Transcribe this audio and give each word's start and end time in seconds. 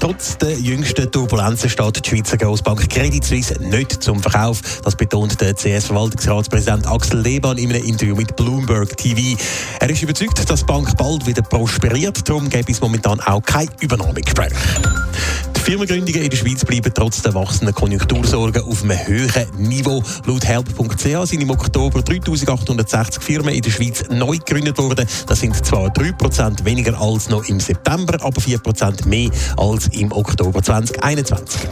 Trotz 0.00 0.38
der 0.38 0.58
jüngsten 0.58 1.10
Turbulenzen 1.10 1.70
steht 1.70 2.04
die 2.04 2.08
Schweizer 2.08 2.36
Grossbank 2.36 2.88
Credit 2.88 3.24
Suisse 3.24 3.54
nicht 3.60 4.02
zum 4.02 4.20
Verkauf. 4.20 4.80
Das 4.82 4.94
betont 4.94 5.40
der 5.40 5.54
CS-Verwaltungsratspräsident 5.54 6.86
Axel 6.86 7.20
Lehmann 7.20 7.58
in 7.58 7.72
einem 7.72 7.84
Interview 7.84 8.14
mit 8.14 8.36
Bloomberg 8.36 8.96
TV. 8.96 9.40
Er 9.80 9.90
ist 9.90 10.02
überzeugt, 10.02 10.48
dass 10.48 10.60
die 10.60 10.66
Bank 10.66 10.96
bald 10.96 11.26
wieder 11.26 11.42
prosperiert. 11.42 12.28
Darum 12.28 12.48
gäbe 12.48 12.70
es 12.70 12.80
momentan 12.80 13.20
auch 13.20 13.42
kein 13.42 13.68
Übernahmegespräch. 13.80 14.52
Firmengründungen 15.66 16.22
in 16.22 16.30
der 16.30 16.36
Schweiz 16.36 16.64
bleiben 16.64 16.92
trotz 16.94 17.22
der 17.22 17.34
wachsenden 17.34 17.74
Konjunktursorgen 17.74 18.62
auf 18.62 18.84
einem 18.84 19.04
höheren 19.04 19.48
Niveau. 19.56 20.00
Laut 20.24 20.44
help.ch 20.44 21.28
sind 21.28 21.40
im 21.40 21.50
Oktober 21.50 22.02
3860 22.02 23.20
Firmen 23.20 23.52
in 23.52 23.62
der 23.62 23.70
Schweiz 23.72 24.04
neu 24.08 24.38
gegründet 24.38 24.78
worden. 24.78 25.08
Das 25.26 25.40
sind 25.40 25.56
zwar 25.56 25.88
3% 25.88 26.64
weniger 26.64 26.96
als 27.00 27.28
noch 27.30 27.48
im 27.48 27.58
September, 27.58 28.16
aber 28.22 28.40
4% 28.40 29.08
mehr 29.08 29.28
als 29.56 29.88
im 29.88 30.12
Oktober 30.12 30.62
2021. 30.62 31.62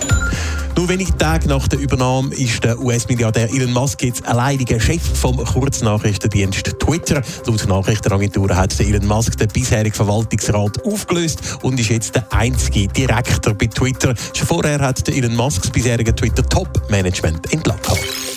Nur 0.77 0.89
wenige 0.89 1.17
Tage 1.17 1.49
nach 1.49 1.69
der 1.69 1.79
Übernahme 1.79 2.35
ist 2.35 2.65
der 2.65 2.79
US-Milliardär 2.81 3.49
Elon 3.51 3.73
Musk 3.73 4.03
jetzt 4.03 4.27
alleiniger 4.27 4.81
Chef 4.81 5.03
vom 5.03 5.37
Kurznachrichtendienst 5.37 6.79
Twitter. 6.81 7.23
Laut 7.47 7.67
Nachrichtenagentur 7.69 8.55
hat 8.57 8.79
Elon 8.81 9.07
Musk 9.07 9.37
den 9.37 9.49
bisherigen 9.49 9.95
Verwaltungsrat 9.95 10.85
aufgelöst 10.85 11.59
und 11.63 11.79
ist 11.79 11.91
jetzt 11.91 12.17
der 12.17 12.27
einzige 12.33 12.89
Direktor 12.89 13.55
bei 13.55 13.67
Twitter. 13.67 14.15
Schon 14.35 14.47
vorher 14.47 14.81
hat 14.81 15.09
Elon 15.09 15.37
Musk 15.37 15.63
das 15.63 15.71
bisherige 15.71 16.15
Twitter-Top-Management 16.15 17.53
entlassen. 17.53 18.34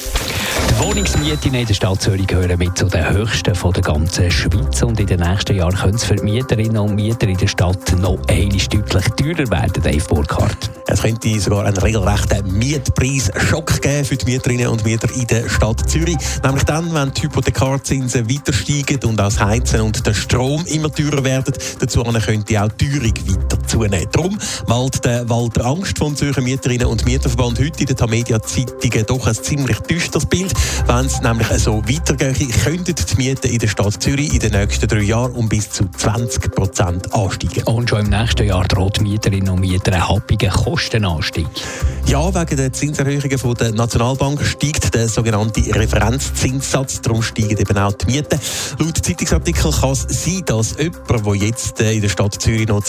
Die 0.69 0.79
Wohnungsmieten 0.79 1.53
in 1.53 1.65
der 1.65 1.73
Stadt 1.73 2.01
Zürich 2.01 2.27
gehören 2.27 2.57
mit 2.57 2.77
zu 2.77 2.85
den 2.85 3.09
höchsten 3.09 3.55
von 3.55 3.73
der 3.73 3.83
ganzen 3.83 4.29
Schweiz 4.31 4.81
und 4.83 4.99
in 4.99 5.07
den 5.07 5.19
nächsten 5.19 5.55
Jahren 5.55 5.75
können 5.75 5.95
es 5.95 6.03
für 6.03 6.15
Mieterinnen 6.15 6.77
und 6.77 6.95
Mieter 6.95 7.27
in 7.27 7.37
der 7.37 7.47
Stadt 7.47 7.93
noch 7.99 8.19
einmal 8.27 8.67
deutlich 8.69 9.03
teurer 9.15 9.51
werden, 9.51 9.83
Dave 9.83 10.05
Burkhardt. 10.07 10.69
Es 10.87 11.01
könnte 11.01 11.39
sogar 11.39 11.65
einen 11.65 11.77
regelrechten 11.77 12.57
Mietpreisschock 12.57 13.81
geben 13.81 14.05
für 14.05 14.15
die 14.15 14.25
Mieterinnen 14.25 14.67
und 14.67 14.85
Mieter 14.85 15.13
in 15.13 15.27
der 15.27 15.49
Stadt 15.49 15.89
Zürich. 15.89 16.17
Nämlich 16.43 16.63
dann, 16.63 16.93
wenn 16.93 17.11
die 17.11 17.23
Hypothekarzinsen 17.23 18.29
weiter 18.29 18.53
steigen 18.53 19.03
und 19.09 19.19
auch 19.19 19.25
das 19.25 19.39
Heizen 19.39 19.81
und 19.81 20.05
der 20.05 20.13
Strom 20.13 20.65
immer 20.67 20.91
teurer 20.91 21.23
werden. 21.23 21.53
Dazu 21.79 22.03
könnte 22.03 22.63
auch 22.63 22.69
die 22.69 22.89
Teuerung 22.89 23.13
weiter 23.27 23.56
zunehmen. 23.67 24.07
Darum 24.11 24.37
malt 24.67 25.03
der 25.05 25.29
Walter 25.29 25.65
Angst 25.65 25.97
vom 25.97 26.15
Zürcher 26.15 26.41
Mieterinnen 26.41 26.87
und 26.87 27.05
Mieterverband 27.05 27.59
heute 27.59 27.81
in 27.81 27.85
den 27.85 27.97
Tamedia-Zeitungen 27.97 29.05
doch 29.05 29.27
ein 29.27 29.35
ziemlich 29.35 29.79
düsteres 29.81 30.25
Bild. 30.25 30.53
Wenn 30.85 31.05
es 31.05 31.21
nämlich 31.21 31.47
so 31.59 31.83
weitergeht, 31.87 32.63
könnten 32.63 32.95
die 32.95 33.15
Mieten 33.15 33.47
in 33.47 33.59
der 33.59 33.67
Stadt 33.67 34.01
Zürich 34.01 34.33
in 34.33 34.39
den 34.39 34.51
nächsten 34.51 34.87
drei 34.87 35.01
Jahren 35.01 35.33
um 35.33 35.49
bis 35.49 35.69
zu 35.69 35.87
20 35.89 36.55
Prozent 36.55 37.13
ansteigen. 37.13 37.63
Und 37.63 37.89
schon 37.89 38.01
im 38.01 38.09
nächsten 38.09 38.47
Jahr 38.47 38.63
droht 38.65 39.01
Mieterinnen 39.01 39.49
und 39.49 39.59
Mieter 39.59 39.93
ein 39.93 40.07
happiger 40.07 40.49
Kostenanstieg. 40.49 41.47
Ja, 42.05 42.33
wegen 42.33 42.57
der 42.57 42.71
Zinserhöhungen 42.71 43.37
von 43.37 43.53
der 43.55 43.71
Nationalbank 43.73 44.41
steigt 44.43 44.93
der 44.93 45.09
sogenannte 45.09 45.61
Referenzzinssatz. 45.75 47.01
Darum 47.01 47.21
steigen 47.21 47.57
eben 47.57 47.77
auch 47.77 47.93
die 47.93 48.05
Mieten. 48.05 48.39
Laut 48.79 48.97
Zeitungsartikel 48.97 49.71
kann 49.71 49.91
es 49.91 50.05
sein, 50.09 50.43
dass 50.45 50.75
jemand, 50.77 51.25
der 51.25 51.35
jetzt 51.35 51.79
in 51.81 52.01
der 52.01 52.09
Stadt 52.09 52.41
Zürich 52.41 52.67
noch 52.67 52.83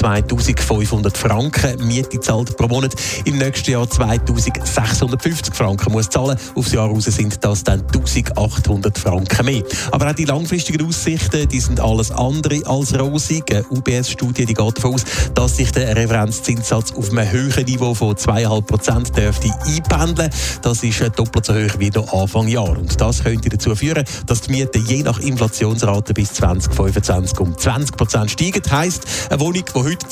2500 0.69 1.17
Franken 1.17 1.87
Miete 1.87 2.21
zahlt 2.21 2.55
pro 2.59 2.69
Monat, 2.69 2.95
im 3.25 3.39
nächsten 3.39 3.71
Jahr 3.71 3.89
2650 3.89 5.55
Franken 5.55 5.93
muss 5.93 6.11
zahlen. 6.11 6.39
Aufs 6.55 6.73
Jahr 6.73 6.89
raus 6.89 7.05
sind 7.05 7.43
das 7.43 7.65
dann 7.65 7.81
1800 7.81 8.99
Franken 8.99 9.47
mehr. 9.47 9.63
Aber 9.93 10.11
auch 10.11 10.15
die 10.15 10.27
langfristigen 10.27 10.87
Aussichten, 10.87 11.49
die 11.49 11.61
sind 11.61 11.81
alles 11.81 12.11
andere 12.11 12.61
als 12.67 12.99
rosig. 12.99 13.51
Eine 13.51 13.65
UBS-Studie 13.71 14.45
die 14.45 14.53
geht 14.53 14.77
davon 14.77 14.95
aus, 14.95 15.05
dass 15.35 15.57
sich 15.57 15.73
der 15.73 15.97
Referenzzinssatz 15.97 16.93
auf 16.93 17.11
einem 17.13 17.31
höheren 17.31 17.65
Niveau 17.65 17.95
von 17.95 18.15
2,5 18.15 18.63
Prozent 18.63 19.17
dürfte 19.17 19.51
einpendeln. 19.65 20.31
Das 20.61 20.83
ist 20.83 21.01
doppelt 21.17 21.47
so 21.47 21.55
hoch 21.55 21.79
wie 21.79 21.89
der 21.89 22.13
Anfang 22.13 22.47
Jahr. 22.47 22.77
Und 22.77 23.01
das 23.01 23.25
könnte 23.25 23.49
dazu 23.49 23.75
führen, 23.75 24.05
dass 24.27 24.43
die 24.43 24.53
Mieten 24.53 24.85
je 24.87 25.03
nach 25.03 25.19
Inflationsrate 25.19 26.13
bis 26.13 26.35
2025 26.35 27.41
um 27.41 27.57
20 27.57 27.97
Prozent 27.97 28.31
steigen. 28.33 28.61
Das 28.63 28.73
heisst, 28.73 29.07
eine 29.31 29.41
Wohnung, 29.41 29.65
die 29.65 29.79
heute 29.79 30.09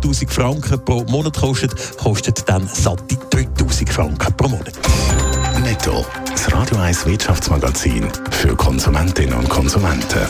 2'500 0.00 0.30
Franken 0.30 0.84
pro 0.84 1.04
Monat 1.04 1.36
kostet, 1.36 1.74
kostet 1.98 2.48
dann 2.48 2.66
satte 2.66 3.14
3'000 3.30 3.90
Franken 3.90 4.36
pro 4.36 4.48
Monat. 4.48 4.72
Netto. 5.62 6.04
Das 6.30 6.52
Radio 6.52 6.78
1 6.78 7.06
Wirtschaftsmagazin 7.06 8.08
für 8.30 8.56
Konsumentinnen 8.56 9.34
und 9.34 9.48
Konsumenten. 9.48 10.26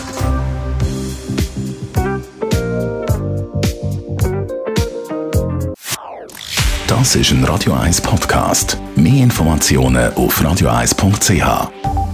Das 6.87 7.15
ist 7.15 7.31
ein 7.31 7.43
Radio 7.45 7.73
1 7.73 8.01
Podcast. 8.01 8.77
Mehr 8.95 9.23
Informationen 9.23 10.13
auf 10.13 10.41
radio1.ch. 10.41 12.10